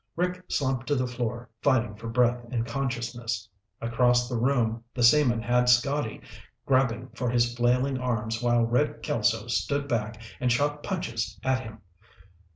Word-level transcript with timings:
Rick 0.15 0.43
slumped 0.47 0.87
to 0.87 0.95
the 0.95 1.05
floor 1.05 1.47
fighting 1.61 1.95
for 1.95 2.07
breath 2.07 2.43
and 2.49 2.65
consciousness. 2.65 3.47
Across 3.81 4.29
the 4.29 4.35
room, 4.35 4.83
the 4.95 5.03
seamen 5.03 5.43
had 5.43 5.69
Scotty, 5.69 6.21
grabbing 6.65 7.09
for 7.09 7.29
his 7.29 7.53
flailing 7.55 7.99
arms 7.99 8.41
while 8.41 8.63
Red 8.63 9.03
Kelso 9.03 9.45
stood 9.45 9.87
back 9.87 10.19
and 10.39 10.51
shot 10.51 10.81
punches 10.81 11.39
at 11.43 11.59
him. 11.61 11.81